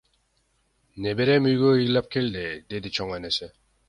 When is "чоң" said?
2.99-3.13